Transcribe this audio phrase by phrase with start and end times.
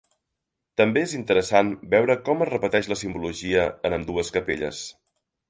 [0.81, 4.83] També és interessant veure com es repeteix la simbologia en ambdues capelles.